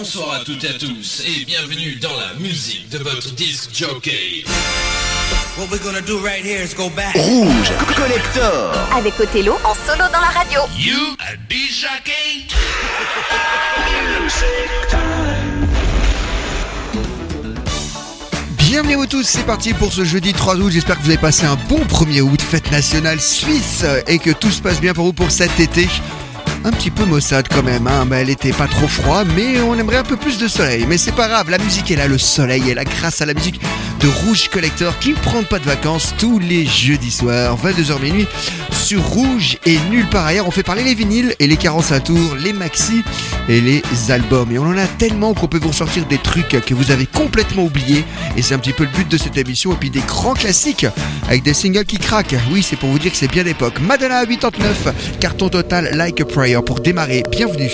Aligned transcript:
bonsoir 0.00 0.40
à 0.40 0.44
toutes 0.46 0.64
et 0.64 0.68
à 0.68 0.78
tous 0.78 1.22
et 1.26 1.44
bienvenue 1.44 1.96
dans 1.96 2.16
la 2.16 2.32
musique 2.38 2.88
de 2.88 2.96
votre 2.96 3.32
disque 3.34 3.68
jockey. 3.74 4.44
What 5.58 5.66
we're 5.70 5.82
gonna 5.82 6.00
do 6.00 6.18
right 6.24 6.42
here 6.42 6.64
is 6.64 6.74
go 6.74 6.88
back. 6.88 7.14
Rouge 7.14 7.70
Collector. 7.94 8.72
Avec 8.96 9.20
Othello 9.20 9.58
en 9.62 9.74
solo 9.74 10.04
dans 10.10 10.20
la 10.20 10.30
radio. 10.30 10.60
You 10.78 10.96
a 11.18 11.36
disc 11.50 11.82
jockey? 11.82 12.46
Bienvenue 18.56 18.94
à 18.94 18.96
vous 18.96 19.06
tous, 19.06 19.24
c'est 19.24 19.44
parti 19.44 19.74
pour 19.74 19.92
ce 19.92 20.04
jeudi 20.04 20.32
3 20.32 20.56
août. 20.56 20.70
J'espère 20.70 20.96
que 20.96 21.02
vous 21.02 21.10
avez 21.10 21.18
passé 21.18 21.44
un 21.44 21.56
bon 21.68 21.80
1er 21.80 22.22
août, 22.22 22.40
fête 22.40 22.70
nationale 22.70 23.20
suisse, 23.20 23.84
et 24.06 24.18
que 24.18 24.30
tout 24.30 24.50
se 24.50 24.62
passe 24.62 24.80
bien 24.80 24.94
pour 24.94 25.04
vous 25.04 25.12
pour 25.12 25.30
cet 25.30 25.60
été. 25.60 25.86
Un 26.62 26.72
petit 26.72 26.90
peu 26.90 27.06
maussade 27.06 27.48
quand 27.48 27.62
même, 27.62 27.86
hein. 27.86 28.06
Elle 28.12 28.28
était 28.28 28.52
pas 28.52 28.66
trop 28.66 28.86
froid, 28.86 29.24
mais 29.24 29.60
on 29.60 29.74
aimerait 29.76 29.96
un 29.96 30.04
peu 30.04 30.16
plus 30.16 30.38
de 30.38 30.46
soleil. 30.46 30.84
Mais 30.86 30.98
c'est 30.98 31.12
pas 31.12 31.26
grave, 31.26 31.48
la 31.48 31.56
musique 31.56 31.90
est 31.90 31.96
là, 31.96 32.06
le 32.06 32.18
soleil 32.18 32.68
est 32.68 32.74
là 32.74 32.84
grâce 32.84 33.22
à 33.22 33.26
la 33.26 33.32
musique 33.32 33.60
de 34.00 34.08
Rouge 34.08 34.48
Collector 34.48 34.98
qui 34.98 35.10
ne 35.10 35.14
prend 35.14 35.42
pas 35.42 35.58
de 35.58 35.64
vacances 35.64 36.14
tous 36.18 36.38
les 36.38 36.66
jeudis 36.66 37.10
soirs, 37.10 37.56
22h 37.56 38.00
minuit, 38.02 38.26
sur 38.80 39.04
Rouge 39.04 39.58
et 39.66 39.78
nulle 39.90 40.08
part 40.08 40.26
ailleurs. 40.26 40.48
On 40.48 40.50
fait 40.50 40.62
parler 40.62 40.82
les 40.82 40.94
vinyles 40.94 41.34
et 41.38 41.46
les 41.46 41.56
45 41.56 42.00
tours, 42.04 42.34
les 42.42 42.52
maxi 42.52 43.02
et 43.48 43.60
les 43.60 43.82
albums. 44.10 44.50
Et 44.52 44.58
on 44.58 44.64
en 44.64 44.76
a 44.76 44.86
tellement 44.86 45.34
qu'on 45.34 45.46
peut 45.46 45.58
vous 45.58 45.72
sortir 45.72 46.06
des 46.06 46.18
trucs 46.18 46.48
que 46.48 46.74
vous 46.74 46.90
avez 46.90 47.06
complètement 47.06 47.64
oubliés. 47.64 48.04
Et 48.36 48.42
c'est 48.42 48.54
un 48.54 48.58
petit 48.58 48.72
peu 48.72 48.84
le 48.84 48.90
but 48.90 49.08
de 49.08 49.16
cette 49.16 49.36
émission. 49.36 49.72
Et 49.72 49.76
puis 49.76 49.90
des 49.90 50.00
grands 50.00 50.34
classiques 50.34 50.86
avec 51.28 51.42
des 51.42 51.54
singles 51.54 51.84
qui 51.84 51.98
craquent. 51.98 52.36
Oui, 52.50 52.62
c'est 52.62 52.76
pour 52.76 52.88
vous 52.88 52.98
dire 52.98 53.12
que 53.12 53.18
c'est 53.18 53.30
bien 53.30 53.44
d'époque. 53.44 53.80
Madonna 53.80 54.24
89, 54.24 55.18
carton 55.20 55.48
total 55.48 55.90
Like 55.94 56.20
a 56.20 56.24
Prayer 56.24 56.58
pour 56.64 56.80
démarrer. 56.80 57.22
Bienvenue. 57.30 57.70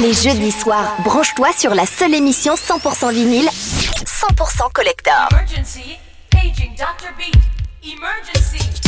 Les 0.00 0.12
jeudis 0.12 0.52
soirs, 0.52 0.96
branche-toi 1.02 1.48
sur 1.56 1.74
la 1.74 1.84
seule 1.84 2.14
émission 2.14 2.54
100% 2.54 3.12
vinyle, 3.12 3.48
100% 3.48 4.72
collector. 4.72 5.28
Emergency, 5.32 5.98
paging 6.30 6.74
Dr. 6.76 7.10
B. 7.18 7.34
Emergency. 7.82 8.87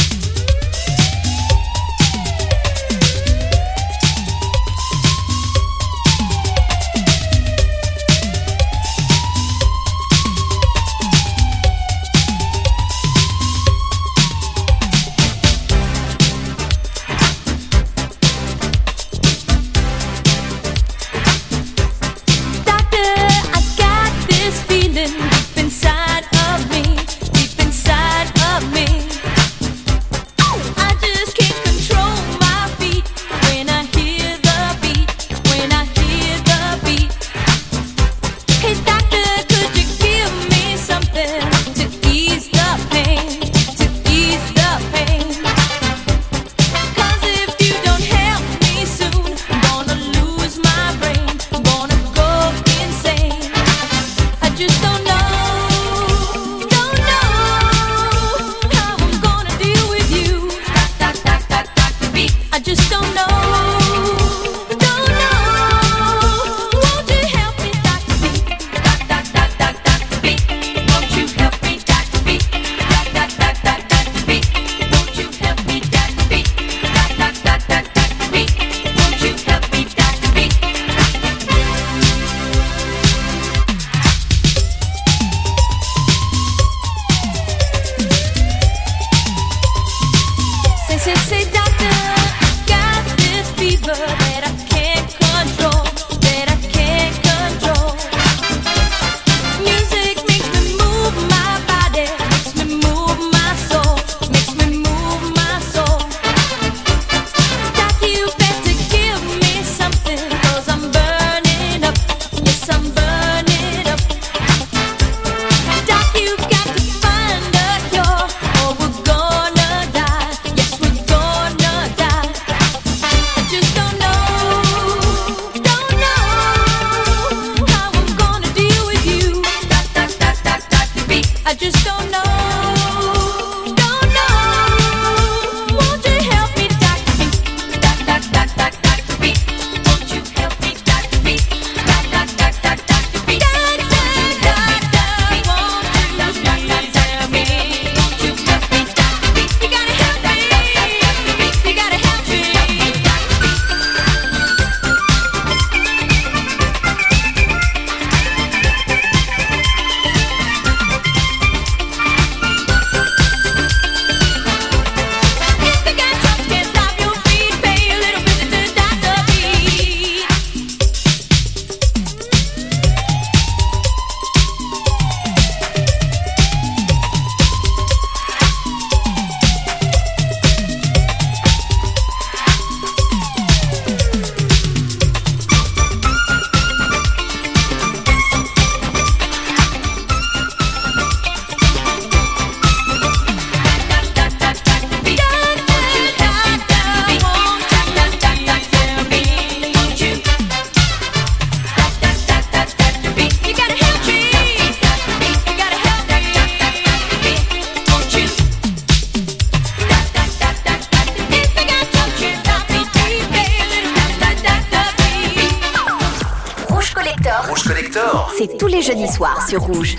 jeudi 218.90 219.06
soir 219.06 219.48
sur 219.48 219.62
Rouge. 219.62 219.96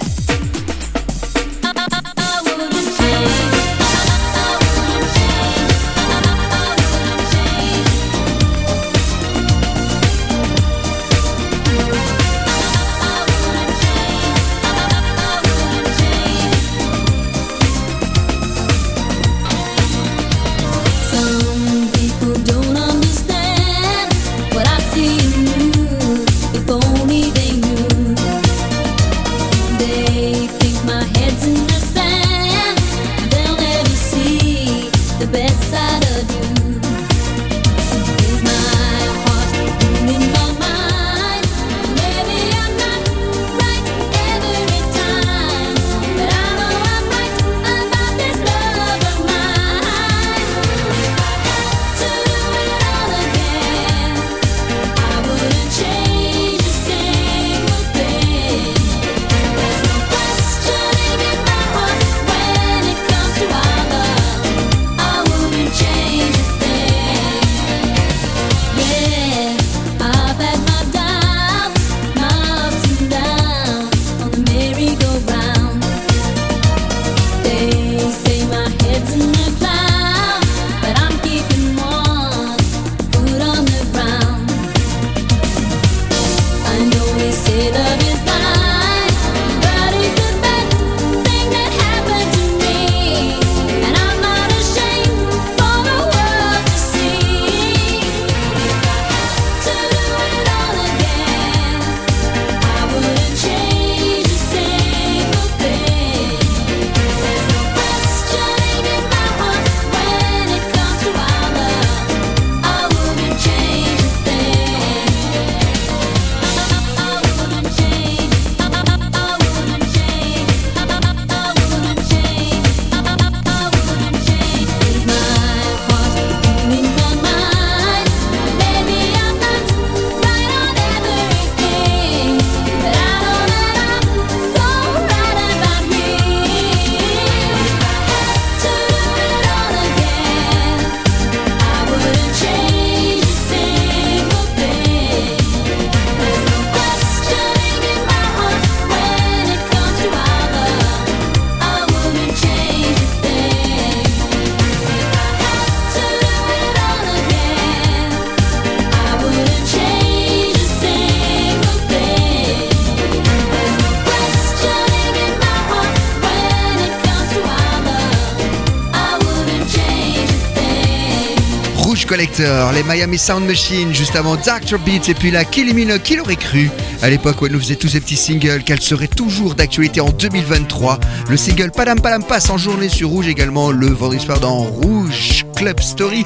Les 172.39 172.83
Miami 172.83 173.17
Sound 173.17 173.45
Machine, 173.45 173.93
juste 173.93 174.15
avant 174.15 174.35
Dr. 174.35 174.79
Beats 174.85 175.09
et 175.09 175.13
puis 175.13 175.31
la 175.31 175.43
Killimino 175.43 175.99
qui 175.99 176.15
l'aurait 176.15 176.37
cru 176.37 176.69
à 177.01 177.09
l'époque 177.09 177.41
où 177.41 177.45
elle 177.45 177.51
nous 177.51 177.59
faisait 177.59 177.75
tous 177.75 177.89
ces 177.89 177.99
petits 177.99 178.15
singles 178.15 178.63
qu'elle 178.63 178.79
serait 178.79 179.07
toujours 179.09 179.53
d'actualité 179.53 179.99
en 179.99 180.09
2023. 180.09 180.99
Le 181.29 181.35
single 181.35 181.71
Padam 181.71 181.99
Padam 181.99 182.23
passe 182.23 182.49
en 182.49 182.57
journée 182.57 182.87
sur 182.87 183.09
Rouge 183.09 183.27
également 183.27 183.71
le 183.71 183.87
vendredi 183.87 184.23
soir 184.23 184.39
dans 184.39 184.59
Rouge 184.59 185.45
Club 185.55 185.81
Story. 185.81 186.23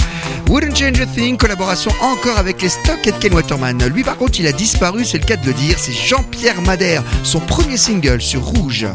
Wouldn't 0.47 0.75
Change 0.77 1.01
a 1.01 1.07
Thing, 1.07 1.37
collaboration 1.37 1.91
encore 2.01 2.37
avec 2.37 2.61
les 2.61 2.69
Stock 2.69 2.99
et 3.05 3.11
Ken 3.19 3.33
Waterman. 3.33 3.83
Lui 3.87 4.03
par 4.03 4.17
contre 4.17 4.39
il 4.39 4.45
a 4.45 4.51
disparu, 4.51 5.05
c'est 5.05 5.17
le 5.17 5.25
cas 5.25 5.37
de 5.37 5.45
le 5.47 5.53
dire, 5.53 5.77
c'est 5.79 5.93
Jean-Pierre 5.93 6.61
Madère, 6.61 7.03
son 7.23 7.39
premier 7.39 7.77
single 7.77 8.21
sur 8.21 8.43
Rouge. 8.43 8.85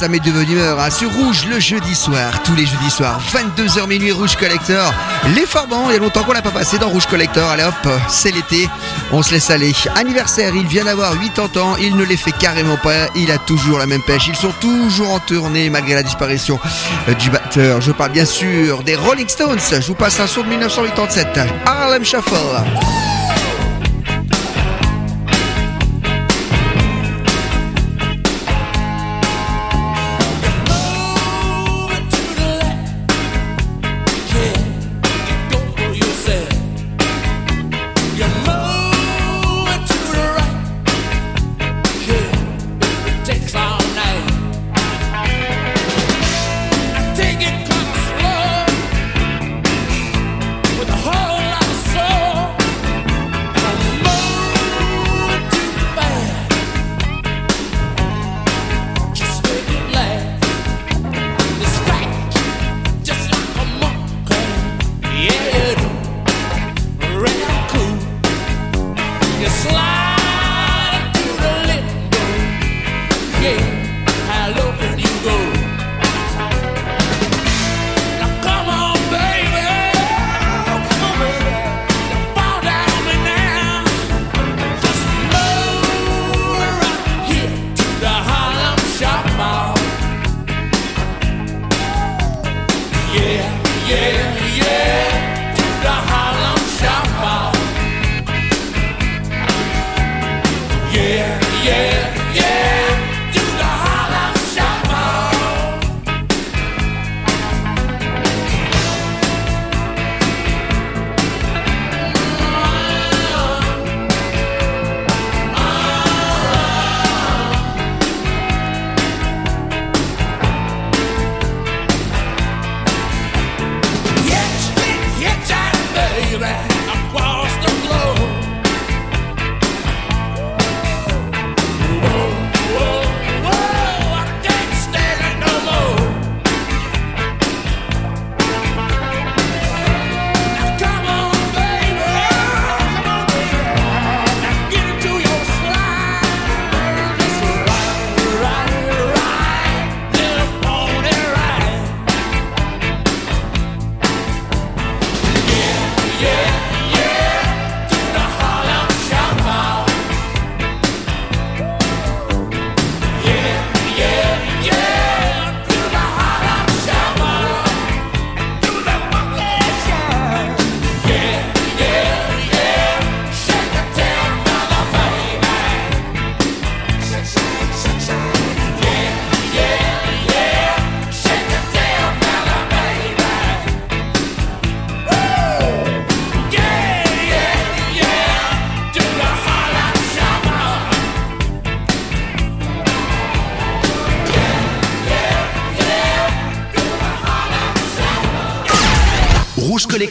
Ça 0.00 0.08
met 0.08 0.18
de 0.18 0.30
bonne 0.30 0.50
humeur. 0.50 0.80
hein. 0.80 0.88
Sur 0.88 1.12
Rouge 1.12 1.44
le 1.50 1.60
jeudi 1.60 1.94
soir, 1.94 2.42
tous 2.42 2.54
les 2.54 2.64
jeudis 2.64 2.88
soirs, 2.90 3.20
22h 3.34 3.86
minuit, 3.86 4.12
Rouge 4.12 4.34
Collector. 4.34 4.94
Les 5.34 5.44
Farbans, 5.44 5.88
il 5.90 5.92
y 5.92 5.96
a 5.96 5.98
longtemps 5.98 6.22
qu'on 6.22 6.32
l'a 6.32 6.40
pas 6.40 6.50
passé 6.50 6.78
dans 6.78 6.88
Rouge 6.88 7.04
Collector. 7.04 7.46
Allez 7.50 7.64
hop, 7.64 7.74
c'est 8.08 8.30
l'été, 8.30 8.66
on 9.12 9.22
se 9.22 9.32
laisse 9.32 9.50
aller. 9.50 9.74
Anniversaire, 9.96 10.54
il 10.56 10.66
vient 10.66 10.84
d'avoir 10.86 11.12
80 11.20 11.60
ans, 11.60 11.76
il 11.78 11.96
ne 11.96 12.04
les 12.06 12.16
fait 12.16 12.32
carrément 12.32 12.78
pas, 12.78 13.08
il 13.14 13.30
a 13.30 13.36
toujours 13.36 13.78
la 13.78 13.84
même 13.84 14.00
pêche. 14.00 14.26
Ils 14.28 14.36
sont 14.36 14.54
toujours 14.58 15.10
en 15.10 15.18
tournée 15.18 15.68
malgré 15.68 15.94
la 15.96 16.02
disparition 16.02 16.58
euh, 17.10 17.12
du 17.12 17.28
batteur. 17.28 17.82
Je 17.82 17.92
parle 17.92 18.12
bien 18.12 18.24
sûr 18.24 18.82
des 18.82 18.96
Rolling 18.96 19.28
Stones. 19.28 19.60
Je 19.70 19.86
vous 19.86 19.94
passe 19.94 20.18
un 20.18 20.26
son 20.26 20.44
de 20.44 20.48
1987, 20.48 21.38
Harlem 21.66 22.06
Shuffle. 22.06 22.32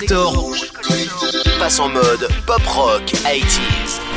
Collector 0.09 1.59
passe 1.59 1.79
en 1.79 1.89
mode 1.89 2.27
pop 2.47 2.65
rock 2.65 3.03
80s. 3.25 4.08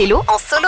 Hello 0.00 0.24
en 0.26 0.59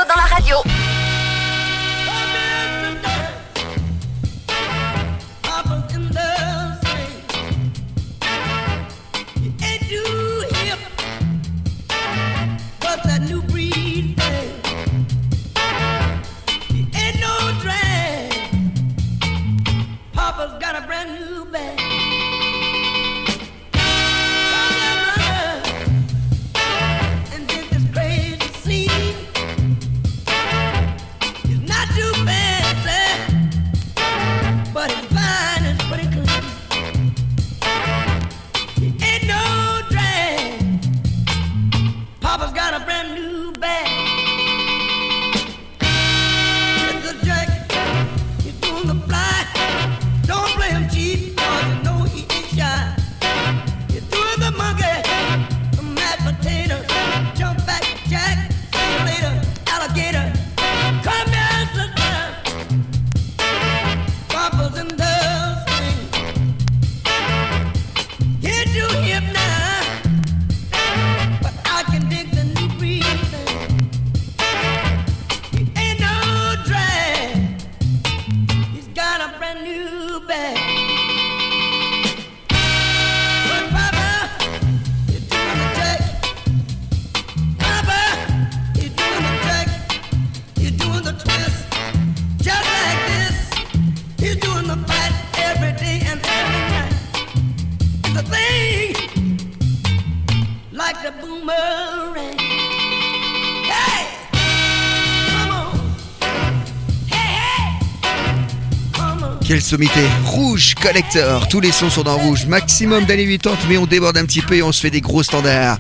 Rouge 110.27 110.75
Collector. 110.75 111.49
Tous 111.49 111.61
les 111.61 111.73
sons 111.73 111.89
sont 111.89 112.03
dans 112.03 112.19
rouge. 112.19 112.45
Maximum 112.47 113.07
d'années 113.07 113.27
80, 113.27 113.57
mais 113.71 113.79
on 113.79 113.87
déborde 113.87 114.19
un 114.19 114.27
petit 114.27 114.43
peu 114.43 114.57
et 114.57 114.63
on 114.63 114.71
se 114.71 114.81
fait 114.83 114.91
des 114.91 115.01
gros 115.01 115.23
standards. 115.23 115.79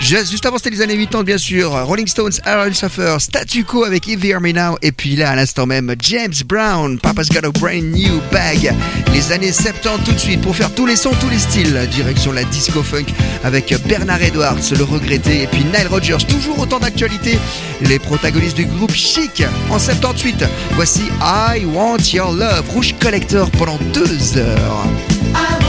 Juste 0.00 0.46
avant, 0.46 0.58
c'était 0.58 0.70
les 0.70 0.80
années 0.80 0.96
80, 0.96 1.24
bien 1.24 1.38
sûr. 1.38 1.72
Rolling 1.72 2.06
Stones, 2.06 2.32
Harold 2.44 2.74
Shaffer, 2.74 3.16
Statu 3.18 3.64
Quo 3.64 3.82
avec 3.82 4.06
If 4.06 4.22
You 4.22 4.38
Now. 4.38 4.76
Et 4.80 4.92
puis 4.92 5.16
là, 5.16 5.30
à 5.30 5.34
l'instant 5.34 5.66
même, 5.66 5.92
James 6.00 6.32
Brown, 6.46 7.00
Papa's 7.00 7.30
Got 7.30 7.48
a 7.48 7.50
Brand 7.50 7.82
New 7.82 8.20
Bag. 8.30 8.72
Les 9.12 9.32
années 9.32 9.52
70 9.52 10.04
tout 10.04 10.12
de 10.12 10.18
suite 10.18 10.40
pour 10.40 10.54
faire 10.54 10.72
tous 10.72 10.86
les 10.86 10.96
sons, 10.96 11.12
tous 11.20 11.28
les 11.28 11.40
styles. 11.40 11.88
Direction 11.90 12.30
la 12.30 12.44
disco 12.44 12.82
funk 12.82 13.06
avec 13.42 13.74
Bernard 13.88 14.22
Edwards, 14.22 14.70
le 14.76 14.84
regretté. 14.84 15.42
Et 15.42 15.46
puis 15.48 15.64
Nile 15.64 15.88
Rogers, 15.90 16.24
toujours 16.28 16.60
autant 16.60 16.78
d'actualité. 16.78 17.38
Les 17.80 17.98
protagonistes 17.98 18.56
du 18.56 18.66
groupe 18.66 18.94
Chic 18.94 19.42
en 19.68 19.80
78. 19.80 20.44
Voici 20.74 21.02
I 21.20 21.64
Want 21.64 21.98
Your 22.12 22.32
Love, 22.32 22.70
Rouge 22.72 22.94
Collector 23.00 23.31
pendant 23.58 23.78
deux 23.94 24.36
heures. 24.36 24.84
Ah 25.34 25.61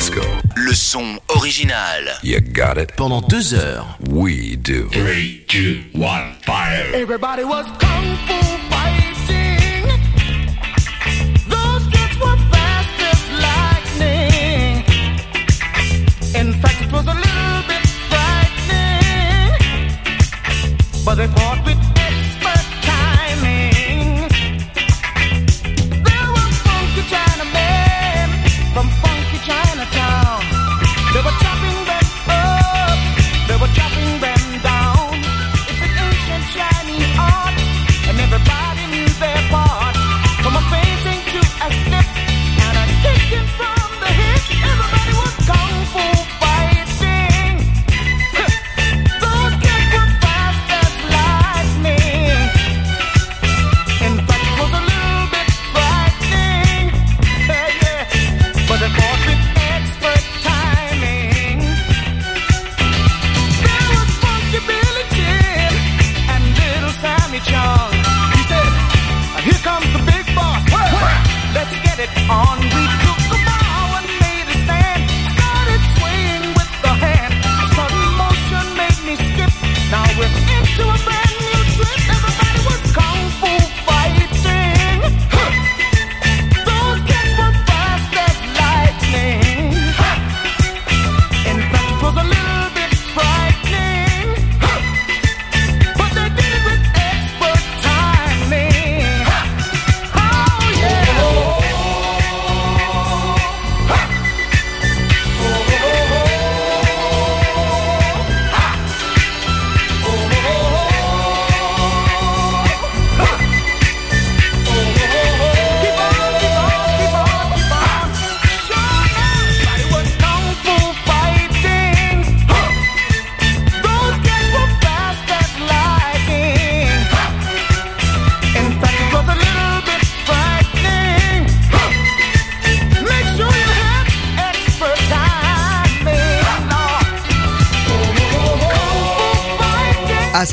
disco. 0.00 0.22
Le 0.56 0.74
son 0.74 1.18
original. 1.36 2.18
You 2.22 2.40
got 2.40 2.78
it? 2.78 2.96
Pendant 2.96 3.20
deux 3.28 3.52
heures. 3.52 3.84
We 4.08 4.56
do. 4.56 4.88
3, 4.92 5.44
2, 5.46 5.90
1, 5.94 6.32
fire. 6.46 6.86
Everybody 6.94 7.44
was 7.44 7.66
kung 7.78 8.16
fu 8.26 8.59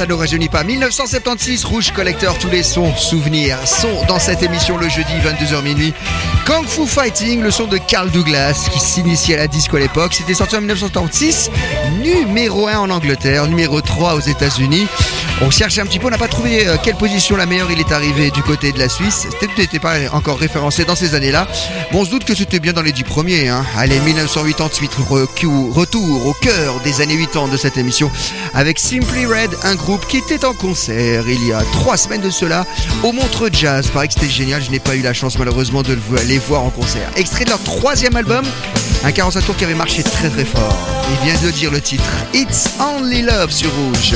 ne 0.07 0.13
rajeunit 0.13 0.49
pas. 0.49 0.63
1976, 0.63 1.65
Rouge 1.65 1.91
Collector, 1.91 2.37
tous 2.39 2.49
les 2.49 2.63
sons, 2.63 2.95
souvenirs, 2.95 3.57
sont 3.67 4.05
dans 4.07 4.19
cette 4.19 4.41
émission 4.41 4.77
le 4.77 4.87
jeudi 4.89 5.13
22h 5.13 5.61
minuit. 5.63 5.93
Kung 6.45 6.65
Fu 6.65 6.87
Fighting, 6.87 7.41
le 7.41 7.51
son 7.51 7.67
de 7.67 7.77
Carl 7.77 8.09
Douglas 8.09 8.69
qui 8.71 8.79
s'initiait 8.79 9.35
à 9.35 9.39
la 9.39 9.47
disco 9.47 9.75
à 9.75 9.79
l'époque. 9.79 10.13
C'était 10.13 10.33
sorti 10.33 10.55
en 10.55 10.59
1976, 10.59 11.51
numéro 12.01 12.67
1 12.67 12.79
en 12.79 12.89
Angleterre, 12.89 13.47
numéro 13.47 13.81
3 13.81 14.15
aux 14.15 14.19
États-Unis. 14.19 14.87
On 15.39 15.51
cherchait 15.51 15.81
un 15.81 15.85
petit 15.85 15.99
peu, 15.99 16.07
on 16.07 16.09
n'a 16.09 16.17
pas 16.17 16.27
trouvé 16.27 16.67
euh, 16.67 16.77
quelle 16.81 16.95
position 16.95 17.37
la 17.37 17.45
meilleure 17.45 17.69
il 17.71 17.79
est 17.79 17.91
arrivé 17.91 18.31
du 18.31 18.41
côté 18.41 18.71
de 18.71 18.79
la 18.79 18.89
Suisse. 18.89 19.27
C'était 19.39 19.77
pas 19.77 19.93
encore 20.11 20.39
référencé 20.39 20.83
dans 20.83 20.95
ces 20.95 21.13
années-là. 21.13 21.47
Bon, 21.91 22.01
on 22.01 22.05
se 22.05 22.09
doute 22.09 22.25
que 22.25 22.33
c'était 22.33 22.59
bien 22.59 22.73
dans 22.73 22.81
les 22.81 22.91
10 22.91 23.03
premiers. 23.03 23.47
Hein. 23.47 23.63
Allez, 23.77 23.99
1988, 23.99 24.91
recu- 25.07 25.71
retour 25.71 26.25
au 26.25 26.33
cœur 26.33 26.79
des 26.83 27.01
années 27.01 27.17
80 27.17 27.49
de 27.49 27.57
cette 27.57 27.77
émission 27.77 28.09
avec 28.55 28.79
Simply 28.79 29.27
Red, 29.27 29.51
un 29.63 29.75
groupe 29.75 30.07
qui 30.07 30.17
était 30.17 30.43
en 30.43 30.53
concert 30.53 31.23
il 31.29 31.45
y 31.47 31.53
a 31.53 31.61
trois 31.71 31.97
semaines 31.97 32.21
de 32.21 32.31
cela 32.31 32.65
au 33.03 33.11
Montreux 33.11 33.51
Jazz. 33.53 33.87
Pareil 33.93 34.07
que 34.07 34.15
c'était 34.15 34.29
génial, 34.33 34.63
je 34.63 34.71
n'ai 34.71 34.79
pas 34.79 34.95
eu 34.95 35.01
la 35.03 35.13
chance 35.13 35.37
malheureusement 35.37 35.83
de 35.83 35.93
le- 35.93 36.23
les 36.25 36.39
voir 36.39 36.63
en 36.63 36.71
concert. 36.71 37.07
Extrait 37.15 37.45
de 37.45 37.51
leur 37.51 37.61
troisième 37.61 38.15
album, 38.15 38.43
un 39.03 39.11
45 39.11 39.45
tours 39.45 39.55
qui 39.55 39.65
avait 39.65 39.75
marché 39.75 40.01
très 40.01 40.29
très 40.29 40.45
fort. 40.45 40.75
Il 41.11 41.29
vient 41.31 41.39
de 41.41 41.51
dire 41.51 41.69
le 41.69 41.79
titre 41.79 42.03
It's 42.33 42.71
Only 42.79 43.21
Love 43.21 43.51
sur 43.51 43.69
Rouge. 43.71 44.15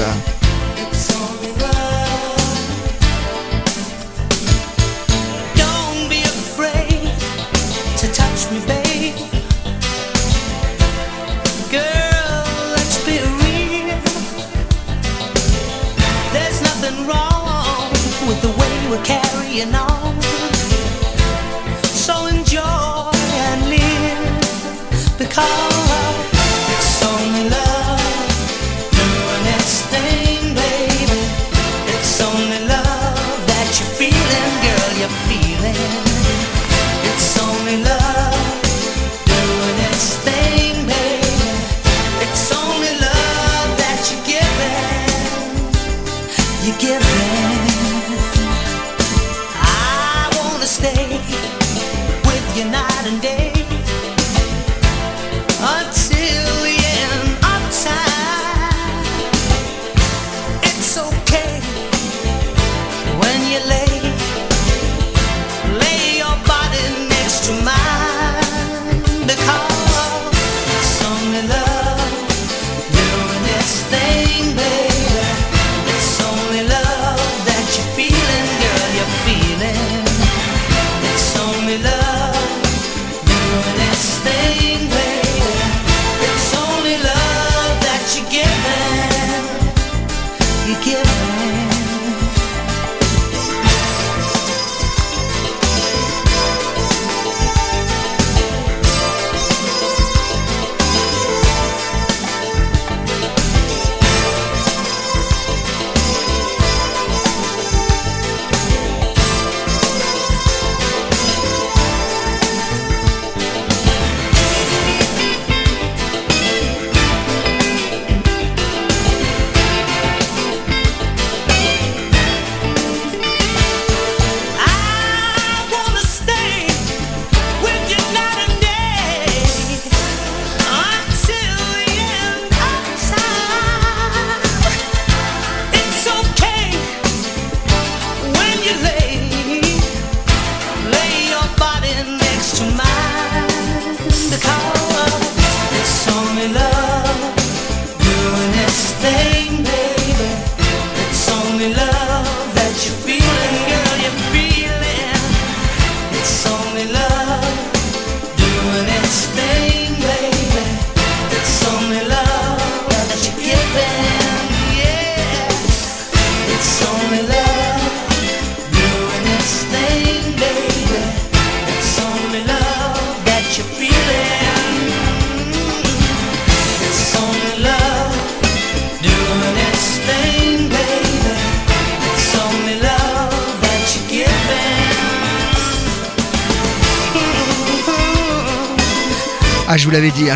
We're 19.51 19.65
carrying 19.65 19.90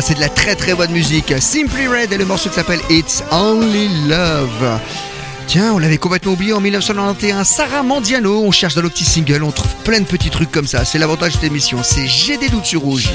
c'est 0.06 0.14
de 0.14 0.20
la 0.20 0.28
très 0.28 0.54
très 0.54 0.72
bonne 0.72 0.92
musique. 0.92 1.34
Simply 1.40 1.88
Red 1.88 2.12
et 2.12 2.16
le 2.16 2.24
morceau 2.24 2.48
qui 2.48 2.54
s'appelle 2.54 2.78
It's 2.88 3.24
Only 3.32 3.88
Love. 4.06 4.78
Tiens, 5.48 5.72
on 5.72 5.78
l'avait 5.78 5.98
complètement 5.98 6.34
oublié 6.34 6.52
en 6.52 6.60
1991. 6.60 7.44
Sarah 7.44 7.82
Mandiano, 7.82 8.44
on 8.44 8.52
cherche 8.52 8.76
dans 8.76 8.82
le 8.82 8.88
petit 8.88 9.04
single, 9.04 9.42
on 9.42 9.50
trouve 9.50 9.74
plein 9.82 9.98
de 9.98 10.06
petits 10.06 10.30
trucs 10.30 10.52
comme 10.52 10.68
ça. 10.68 10.84
C'est 10.84 10.98
l'avantage 10.98 11.32
de 11.32 11.38
cette 11.38 11.44
émission, 11.44 11.82
c'est 11.82 12.06
J'ai 12.06 12.36
des 12.36 12.48
doutes 12.48 12.66
sur 12.66 12.82
rouge. 12.82 13.08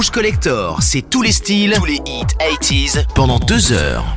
Rouge 0.00 0.08
Collector, 0.08 0.82
c'est 0.82 1.10
tous 1.10 1.20
les 1.20 1.30
styles, 1.30 1.74
tous 1.76 1.84
les 1.84 2.00
hits 2.06 2.24
80s 2.62 3.04
pendant 3.14 3.38
deux 3.38 3.72
heures. 3.72 4.16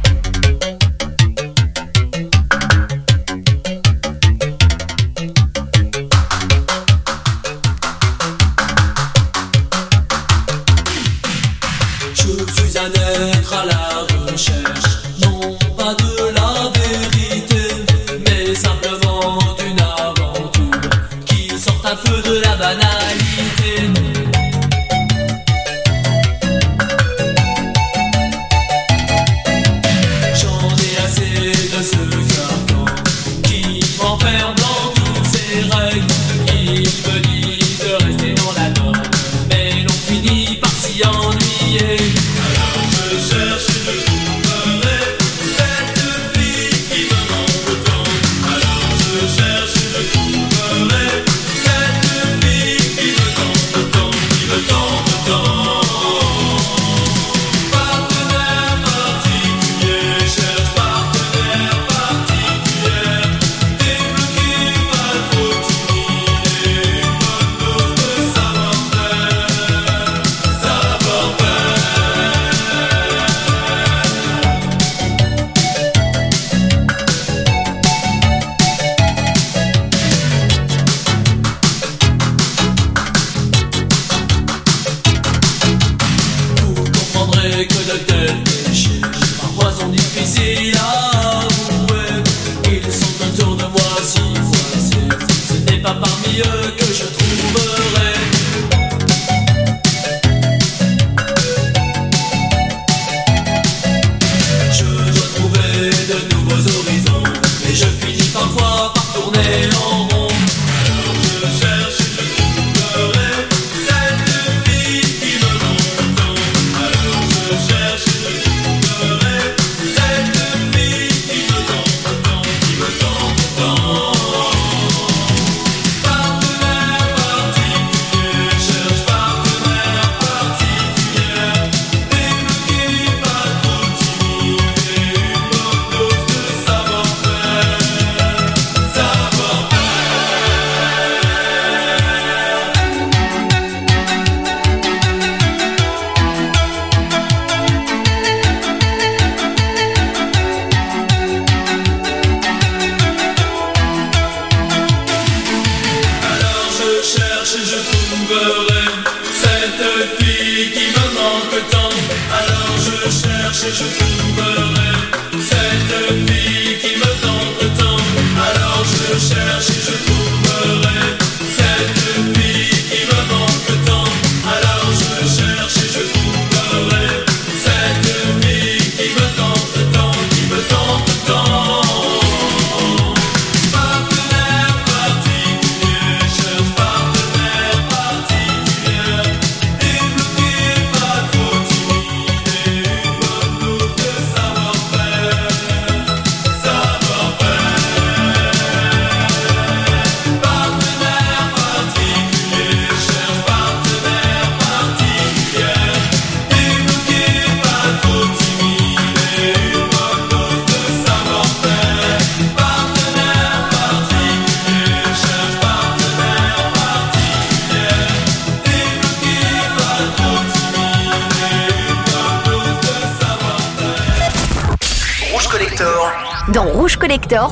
pas 95.84 95.96
parmi 95.96 96.40
eux 96.40 96.72
que 96.78 96.86
je 96.86 97.04
trouverai. 97.04 98.13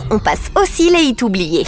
on 0.09 0.17
passe 0.17 0.51
aussi 0.55 0.89
les 0.89 1.03
hits 1.03 1.23
oubliés. 1.23 1.65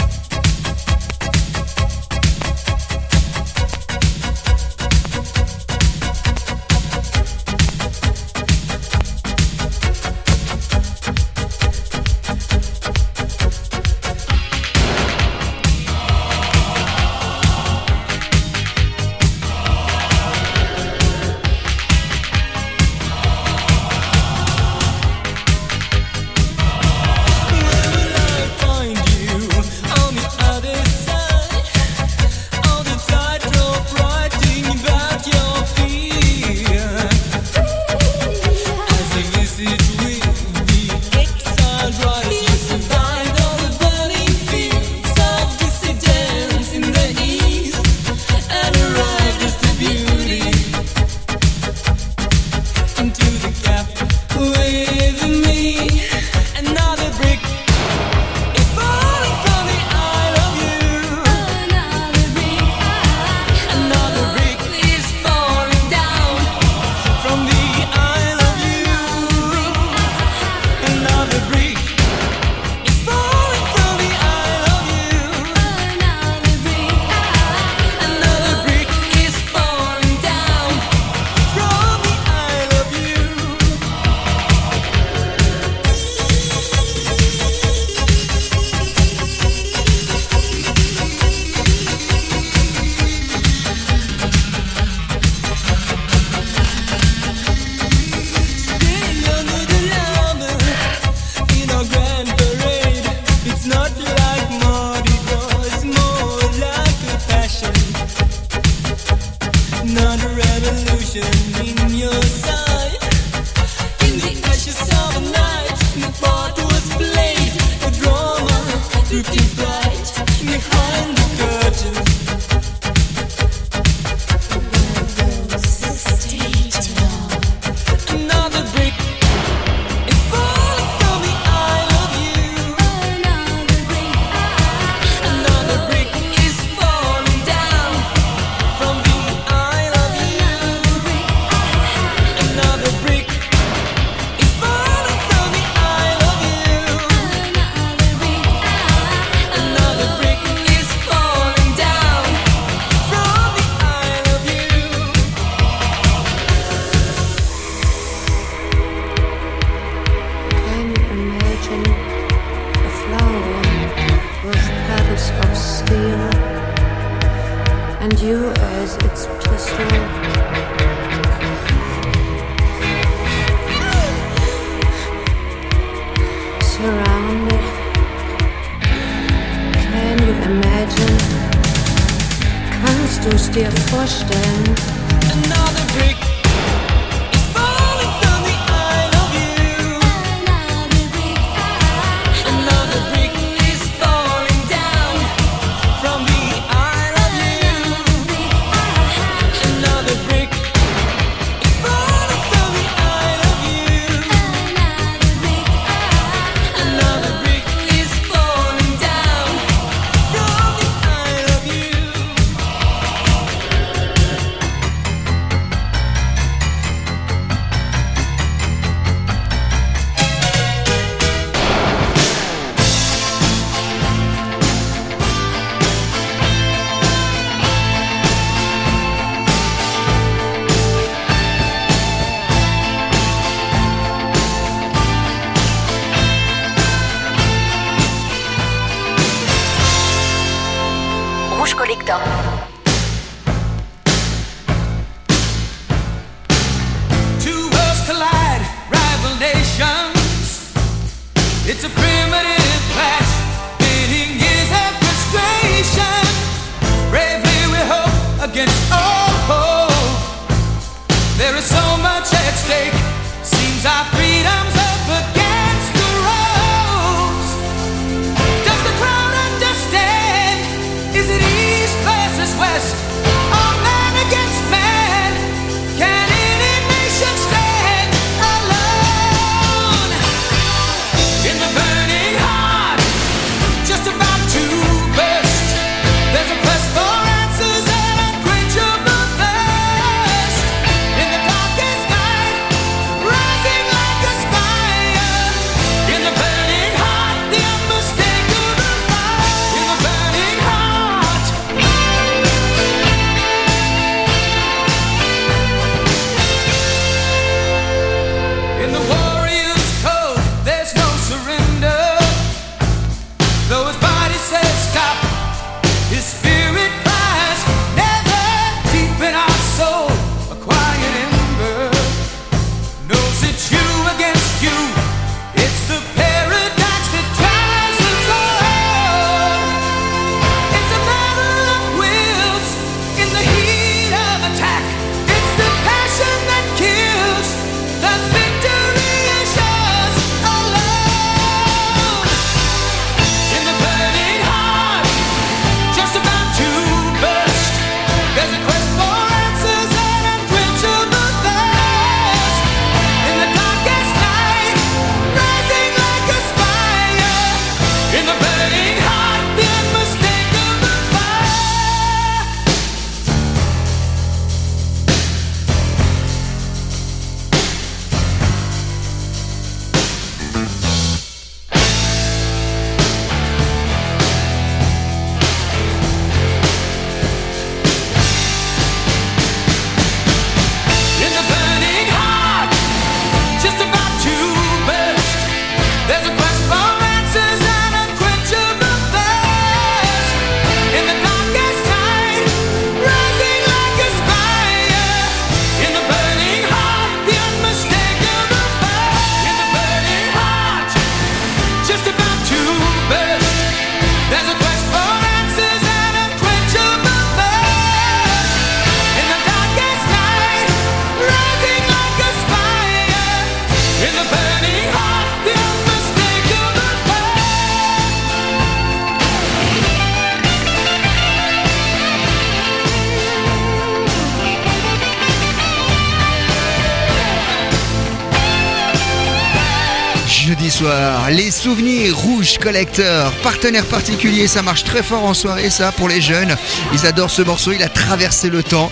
jeudi 430.53 430.69
soir. 430.69 431.31
Les 431.31 431.49
souvenirs 431.49 432.15
rouges 432.15 432.59
collecteurs, 432.59 433.31
partenaire 433.41 433.85
particulier, 433.85 434.47
ça 434.47 434.61
marche 434.61 434.83
très 434.83 435.01
fort 435.01 435.23
en 435.23 435.33
soirée, 435.33 435.71
ça, 435.71 435.91
pour 435.91 436.07
les 436.07 436.21
jeunes. 436.21 436.55
Ils 436.93 437.07
adorent 437.07 437.31
ce 437.31 437.41
morceau, 437.41 437.71
il 437.71 437.81
a 437.81 437.89
traversé 437.89 438.51
le 438.51 438.61
temps. 438.61 438.91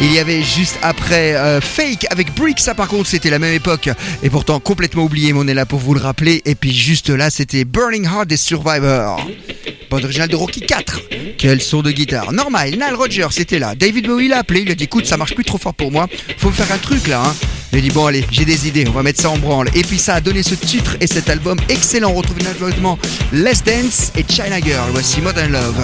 Il 0.00 0.12
y 0.12 0.18
avait 0.18 0.42
juste 0.42 0.76
après 0.82 1.36
euh, 1.36 1.60
Fake 1.60 2.06
avec 2.10 2.34
Brick, 2.34 2.58
ça 2.58 2.74
par 2.74 2.88
contre, 2.88 3.08
c'était 3.08 3.30
la 3.30 3.38
même 3.38 3.54
époque. 3.54 3.88
Et 4.24 4.30
pourtant, 4.30 4.58
complètement 4.58 5.04
oublié, 5.04 5.32
mais 5.32 5.38
on 5.40 5.46
est 5.46 5.54
là 5.54 5.64
pour 5.64 5.78
vous 5.78 5.94
le 5.94 6.00
rappeler. 6.00 6.42
Et 6.44 6.56
puis 6.56 6.74
juste 6.74 7.08
là, 7.08 7.30
c'était 7.30 7.64
Burning 7.64 8.04
Heart 8.04 8.26
des 8.26 8.36
Survivors. 8.36 9.24
Bande 9.88 10.04
originale 10.04 10.28
de 10.28 10.36
Rocky 10.36 10.62
4. 10.62 11.02
Quel 11.38 11.62
son 11.62 11.82
de 11.82 11.92
guitare. 11.92 12.32
Normal, 12.32 12.70
Nile 12.70 12.94
Rogers, 12.96 13.28
c'était 13.30 13.60
là. 13.60 13.76
David 13.76 14.08
Bowie 14.08 14.26
l'a 14.26 14.38
appelé, 14.38 14.62
il 14.62 14.70
a 14.72 14.74
dit 14.74 14.84
écoute, 14.84 15.06
ça 15.06 15.16
marche 15.16 15.36
plus 15.36 15.44
trop 15.44 15.58
fort 15.58 15.74
pour 15.74 15.92
moi. 15.92 16.08
Faut 16.38 16.50
faire 16.50 16.72
un 16.72 16.78
truc 16.78 17.06
là, 17.06 17.22
hein. 17.24 17.34
J'ai 17.76 17.82
dit 17.82 17.90
bon 17.90 18.06
allez, 18.06 18.24
j'ai 18.30 18.46
des 18.46 18.66
idées, 18.66 18.86
on 18.88 18.92
va 18.92 19.02
mettre 19.02 19.20
ça 19.20 19.28
en 19.28 19.36
branle. 19.36 19.68
Et 19.74 19.82
puis 19.82 19.98
ça 19.98 20.14
a 20.14 20.20
donné 20.22 20.42
ce 20.42 20.54
titre 20.54 20.96
et 20.98 21.06
cet 21.06 21.28
album 21.28 21.58
excellent. 21.68 22.08
On 22.10 22.14
retrouve 22.14 22.42
naturellement 22.42 22.98
Less 23.34 23.62
Dance 23.62 24.12
et 24.16 24.24
China 24.26 24.58
Girl. 24.62 24.88
Voici 24.92 25.20
Modern 25.20 25.52
Love. 25.52 25.74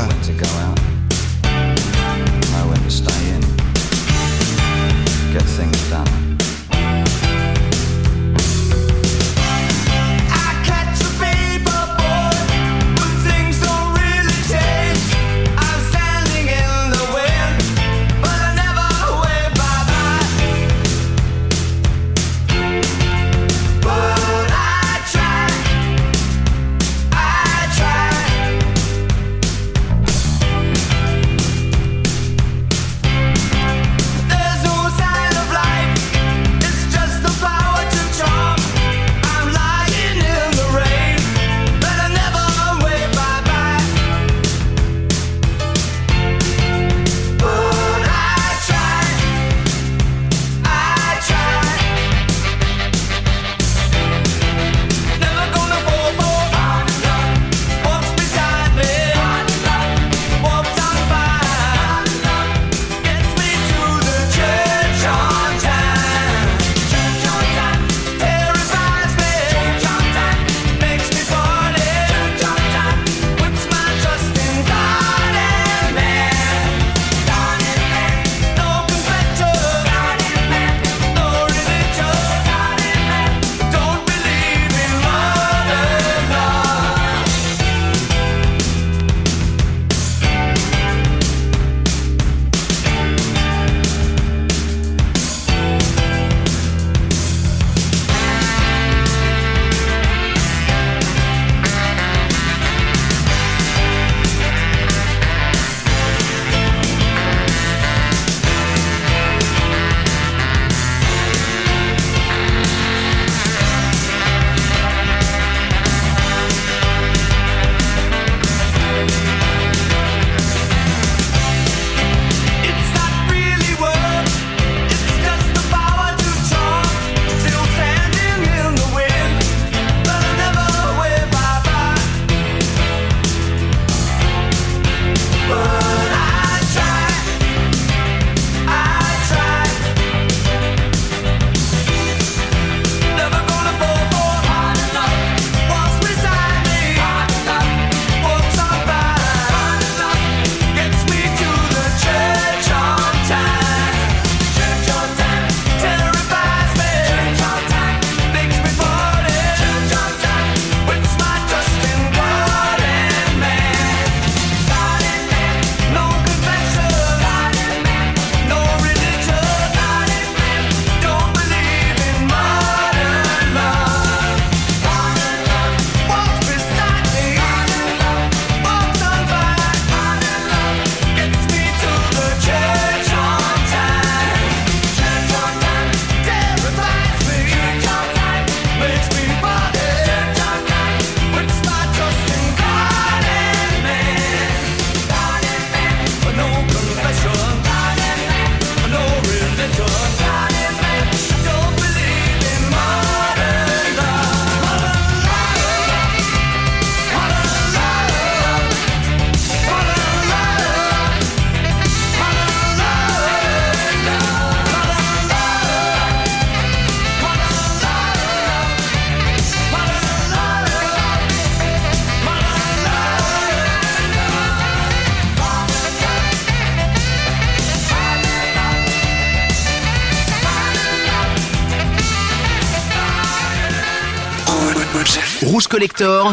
Collector, 235.92 236.32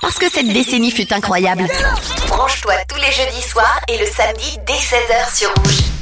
Parce 0.00 0.18
que 0.18 0.30
cette 0.30 0.48
décennie 0.48 0.90
fut 0.90 1.12
incroyable. 1.12 1.66
Branche-toi 2.28 2.74
tous 2.88 2.96
les 2.96 3.12
jeudis 3.12 3.42
soirs 3.42 3.80
et 3.88 3.98
le 3.98 4.06
samedi 4.06 4.58
dès 4.66 4.74
16h 4.74 5.36
sur 5.36 5.48
Rouge. 5.54 5.99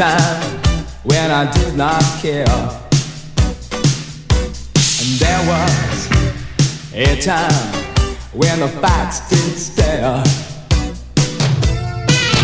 Time 0.00 0.40
when 1.02 1.30
I 1.30 1.44
did 1.52 1.76
not 1.76 2.02
care. 2.22 2.48
And 5.00 5.10
there 5.20 5.42
was 5.52 6.08
a 6.94 7.20
time 7.20 7.74
when 8.32 8.60
the 8.60 8.68
facts 8.80 9.28
didn't 9.28 9.58
stare. 9.58 10.22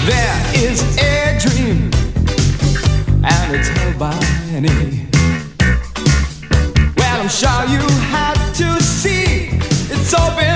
There 0.05 0.39
is 0.55 0.83
a 0.99 1.39
dream, 1.41 1.91
and 3.25 3.57
it's 3.57 3.69
held 3.69 3.99
by 3.99 4.21
many. 4.53 5.09
Well, 6.99 7.21
I'm 7.23 7.31
sure 7.31 7.65
you 7.73 7.81
had 8.13 8.37
to 8.57 8.83
see 8.83 9.49
its 9.91 10.13
open 10.13 10.56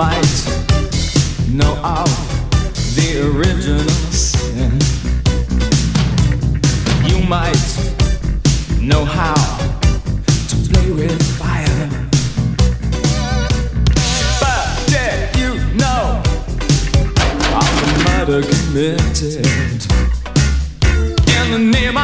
might 0.00 0.46
know 1.52 1.76
of 1.84 2.08
the 2.96 3.20
original 3.20 3.86
sin. 4.10 4.72
You 7.04 7.18
might 7.28 7.68
know 8.80 9.04
how 9.04 9.34
to 10.48 10.56
play 10.70 10.90
with 10.90 11.20
fire. 11.38 11.84
But 14.40 14.88
did 14.88 15.36
you 15.36 15.52
know 15.76 16.22
of 17.60 17.70
the 17.80 17.92
murder 18.06 18.40
committed 18.40 19.44
in 21.36 21.50
the 21.52 21.58
name 21.58 21.98